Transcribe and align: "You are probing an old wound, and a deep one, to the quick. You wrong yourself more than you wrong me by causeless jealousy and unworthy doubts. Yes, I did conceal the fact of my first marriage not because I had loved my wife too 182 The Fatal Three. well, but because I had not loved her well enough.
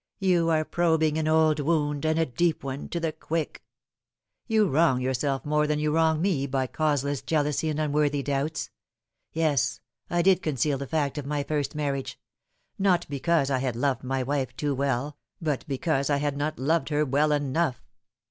"You 0.19 0.49
are 0.49 0.65
probing 0.65 1.19
an 1.19 1.27
old 1.27 1.59
wound, 1.59 2.05
and 2.07 2.17
a 2.17 2.25
deep 2.25 2.63
one, 2.63 2.89
to 2.89 2.99
the 2.99 3.11
quick. 3.11 3.61
You 4.47 4.67
wrong 4.67 4.99
yourself 4.99 5.45
more 5.45 5.67
than 5.67 5.77
you 5.77 5.93
wrong 5.93 6.23
me 6.23 6.47
by 6.47 6.65
causeless 6.65 7.21
jealousy 7.21 7.69
and 7.69 7.79
unworthy 7.79 8.23
doubts. 8.23 8.71
Yes, 9.31 9.79
I 10.09 10.23
did 10.23 10.41
conceal 10.41 10.79
the 10.79 10.87
fact 10.87 11.19
of 11.19 11.27
my 11.27 11.43
first 11.43 11.75
marriage 11.75 12.19
not 12.79 13.05
because 13.09 13.51
I 13.51 13.59
had 13.59 13.75
loved 13.75 14.03
my 14.03 14.23
wife 14.23 14.55
too 14.57 14.73
182 14.73 14.73
The 14.79 14.89
Fatal 14.89 15.17
Three. 15.19 15.47
well, 15.47 15.55
but 15.59 15.67
because 15.67 16.09
I 16.09 16.17
had 16.17 16.35
not 16.35 16.57
loved 16.57 16.89
her 16.89 17.05
well 17.05 17.31
enough. 17.31 17.83